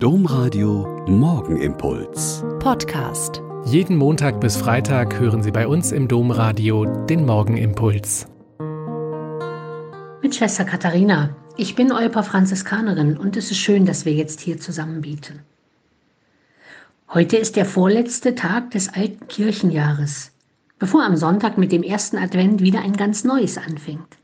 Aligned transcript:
Domradio 0.00 1.04
Morgenimpuls. 1.08 2.44
Podcast. 2.60 3.42
Jeden 3.64 3.96
Montag 3.96 4.40
bis 4.40 4.56
Freitag 4.56 5.18
hören 5.18 5.42
Sie 5.42 5.50
bei 5.50 5.66
uns 5.66 5.90
im 5.90 6.06
Domradio 6.06 6.84
den 6.84 7.26
Morgenimpuls. 7.26 8.28
Mit 10.22 10.36
Schwester 10.36 10.64
Katharina. 10.64 11.34
Ich 11.56 11.74
bin 11.74 11.90
Euper 11.90 12.22
Franziskanerin 12.22 13.16
und 13.16 13.36
es 13.36 13.50
ist 13.50 13.56
schön, 13.58 13.86
dass 13.86 14.04
wir 14.04 14.12
jetzt 14.12 14.38
hier 14.38 14.60
zusammen 14.60 15.00
beten. 15.00 15.40
Heute 17.12 17.36
ist 17.36 17.56
der 17.56 17.64
vorletzte 17.64 18.36
Tag 18.36 18.70
des 18.70 18.94
alten 18.94 19.26
Kirchenjahres, 19.26 20.30
bevor 20.78 21.02
am 21.02 21.16
Sonntag 21.16 21.58
mit 21.58 21.72
dem 21.72 21.82
ersten 21.82 22.18
Advent 22.18 22.60
wieder 22.60 22.82
ein 22.82 22.92
ganz 22.92 23.24
neues 23.24 23.58
anfängt. 23.58 24.16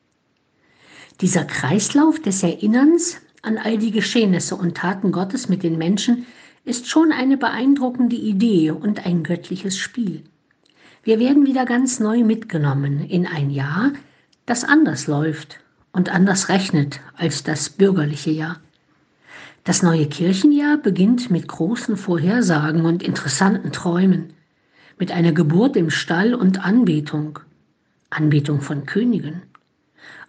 Dieser 1.20 1.44
Kreislauf 1.44 2.20
des 2.20 2.44
Erinnerns 2.44 3.20
an 3.44 3.58
all 3.58 3.78
die 3.78 3.90
Geschehnisse 3.90 4.56
und 4.56 4.76
Taten 4.76 5.12
Gottes 5.12 5.48
mit 5.48 5.62
den 5.62 5.78
Menschen 5.78 6.26
ist 6.64 6.88
schon 6.88 7.12
eine 7.12 7.36
beeindruckende 7.36 8.16
Idee 8.16 8.70
und 8.70 9.04
ein 9.04 9.22
göttliches 9.22 9.78
Spiel. 9.78 10.24
Wir 11.02 11.18
werden 11.18 11.44
wieder 11.46 11.66
ganz 11.66 12.00
neu 12.00 12.24
mitgenommen 12.24 13.00
in 13.00 13.26
ein 13.26 13.50
Jahr, 13.50 13.92
das 14.46 14.64
anders 14.64 15.06
läuft 15.06 15.60
und 15.92 16.08
anders 16.08 16.48
rechnet 16.48 17.00
als 17.16 17.42
das 17.42 17.68
bürgerliche 17.68 18.30
Jahr. 18.30 18.60
Das 19.64 19.82
neue 19.82 20.06
Kirchenjahr 20.06 20.78
beginnt 20.78 21.30
mit 21.30 21.48
großen 21.48 21.96
Vorhersagen 21.96 22.84
und 22.84 23.02
interessanten 23.02 23.72
Träumen, 23.72 24.32
mit 24.98 25.10
einer 25.12 25.32
Geburt 25.32 25.76
im 25.76 25.90
Stall 25.90 26.34
und 26.34 26.64
Anbetung, 26.64 27.38
Anbetung 28.10 28.60
von 28.60 28.86
Königen 28.86 29.42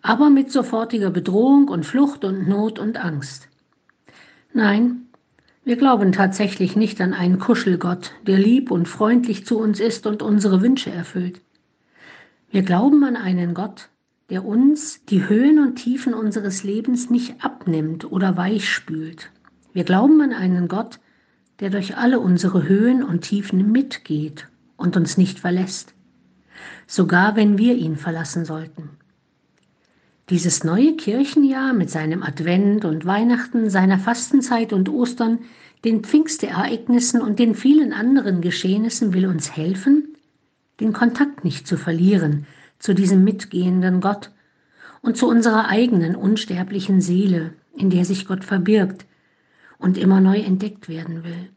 aber 0.01 0.29
mit 0.29 0.51
sofortiger 0.51 1.09
Bedrohung 1.09 1.67
und 1.67 1.85
Flucht 1.85 2.23
und 2.23 2.47
Not 2.47 2.79
und 2.79 2.97
Angst. 2.97 3.49
Nein, 4.53 5.07
wir 5.63 5.77
glauben 5.77 6.11
tatsächlich 6.11 6.75
nicht 6.75 7.01
an 7.01 7.13
einen 7.13 7.39
Kuschelgott, 7.39 8.11
der 8.27 8.37
lieb 8.37 8.69
und 8.69 8.87
freundlich 8.87 9.45
zu 9.45 9.57
uns 9.57 9.79
ist 9.79 10.05
und 10.05 10.21
unsere 10.21 10.61
Wünsche 10.61 10.91
erfüllt. 10.91 11.41
Wir 12.51 12.61
glauben 12.61 13.03
an 13.03 13.15
einen 13.15 13.55
Gott, 13.55 13.89
der 14.29 14.45
uns 14.45 15.03
die 15.05 15.27
Höhen 15.27 15.59
und 15.59 15.75
Tiefen 15.75 16.13
unseres 16.13 16.63
Lebens 16.63 17.09
nicht 17.09 17.43
abnimmt 17.43 18.11
oder 18.11 18.37
weichspült. 18.37 19.31
Wir 19.73 19.83
glauben 19.83 20.21
an 20.21 20.33
einen 20.33 20.67
Gott, 20.67 20.99
der 21.59 21.69
durch 21.69 21.97
alle 21.97 22.19
unsere 22.19 22.67
Höhen 22.67 23.03
und 23.03 23.21
Tiefen 23.21 23.71
mitgeht 23.71 24.47
und 24.77 24.95
uns 24.97 25.17
nicht 25.17 25.39
verlässt, 25.39 25.93
sogar 26.85 27.35
wenn 27.35 27.57
wir 27.57 27.75
ihn 27.75 27.97
verlassen 27.97 28.45
sollten. 28.45 28.89
Dieses 30.29 30.63
neue 30.63 30.95
Kirchenjahr 30.95 31.73
mit 31.73 31.91
seinem 31.91 32.23
Advent 32.23 32.83
und 32.83 33.05
Weihnachten, 33.05 33.69
seiner 33.69 33.99
Fastenzeit 33.99 34.73
und 34.73 34.89
Ostern, 34.89 35.39
den 35.83 36.03
Pfingstereignissen 36.03 37.21
und 37.21 37.37
den 37.37 37.53
vielen 37.53 37.93
anderen 37.93 38.41
Geschehnissen 38.41 39.13
will 39.13 39.27
uns 39.27 39.55
helfen, 39.55 40.15
den 40.79 40.93
Kontakt 40.93 41.43
nicht 41.43 41.67
zu 41.67 41.77
verlieren 41.77 42.47
zu 42.79 42.93
diesem 42.93 43.23
mitgehenden 43.23 44.01
Gott 44.01 44.31
und 45.01 45.15
zu 45.15 45.27
unserer 45.27 45.69
eigenen 45.69 46.15
unsterblichen 46.15 47.01
Seele, 47.01 47.53
in 47.75 47.91
der 47.91 48.03
sich 48.03 48.27
Gott 48.27 48.43
verbirgt 48.43 49.05
und 49.77 49.97
immer 49.97 50.21
neu 50.21 50.39
entdeckt 50.39 50.89
werden 50.89 51.23
will. 51.23 51.49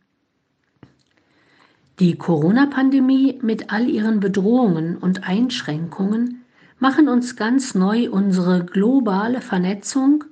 Die 2.00 2.16
Corona-Pandemie 2.16 3.38
mit 3.42 3.72
all 3.72 3.88
ihren 3.88 4.20
Bedrohungen 4.20 4.98
und 4.98 5.24
Einschränkungen 5.24 6.42
machen 6.78 7.08
uns 7.08 7.36
ganz 7.36 7.74
neu 7.74 8.10
unsere 8.10 8.64
globale 8.64 9.40
Vernetzung 9.40 10.24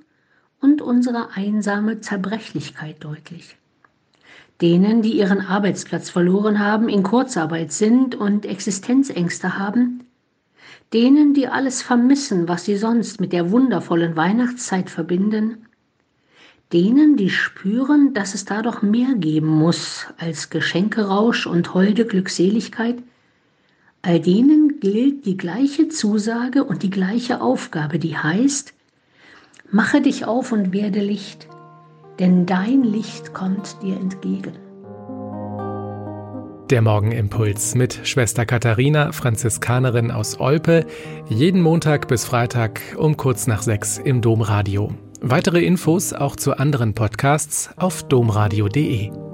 und 0.61 0.81
unsere 0.81 1.29
einsame 1.35 1.99
Zerbrechlichkeit 1.99 3.03
deutlich. 3.03 3.57
Denen, 4.61 5.01
die 5.01 5.11
ihren 5.11 5.41
Arbeitsplatz 5.41 6.09
verloren 6.09 6.59
haben, 6.59 6.89
in 6.89 7.03
Kurzarbeit 7.03 7.71
sind 7.71 8.15
und 8.15 8.45
Existenzängste 8.45 9.57
haben, 9.57 10.03
denen, 10.93 11.33
die 11.33 11.47
alles 11.47 11.81
vermissen, 11.81 12.47
was 12.47 12.65
sie 12.65 12.77
sonst 12.77 13.19
mit 13.19 13.33
der 13.33 13.51
wundervollen 13.51 14.15
Weihnachtszeit 14.15 14.89
verbinden, 14.89 15.67
denen, 16.73 17.17
die 17.17 17.29
spüren, 17.29 18.13
dass 18.13 18.33
es 18.33 18.45
da 18.45 18.61
doch 18.61 18.81
mehr 18.81 19.13
geben 19.15 19.47
muss 19.47 20.07
als 20.17 20.49
Geschenkerausch 20.49 21.45
und 21.45 21.73
holde 21.73 22.05
Glückseligkeit, 22.05 22.97
All 24.01 24.19
denen 24.19 24.79
gilt 24.79 25.25
die 25.25 25.37
gleiche 25.37 25.89
Zusage 25.89 26.63
und 26.63 26.83
die 26.83 26.89
gleiche 26.89 27.41
Aufgabe, 27.41 27.99
die 27.99 28.17
heißt, 28.17 28.73
mache 29.71 30.01
dich 30.01 30.25
auf 30.25 30.51
und 30.51 30.71
werde 30.71 30.99
Licht, 30.99 31.47
denn 32.19 32.45
dein 32.45 32.83
Licht 32.83 33.33
kommt 33.33 33.81
dir 33.81 33.95
entgegen. 33.97 34.53
Der 36.69 36.81
Morgenimpuls 36.81 37.75
mit 37.75 38.01
Schwester 38.03 38.45
Katharina, 38.45 39.13
Franziskanerin 39.13 40.11
aus 40.11 40.39
Olpe, 40.39 40.85
jeden 41.29 41.61
Montag 41.61 42.09
bis 42.09 42.25
Freitag 42.25 42.81
um 42.97 43.15
kurz 43.15 43.47
nach 43.47 43.61
sechs 43.61 43.97
im 43.97 44.21
Domradio. 44.21 44.93
Weitere 45.21 45.63
Infos 45.63 46.11
auch 46.11 46.35
zu 46.35 46.57
anderen 46.57 46.93
Podcasts 46.93 47.69
auf 47.77 48.03
domradio.de. 48.03 49.26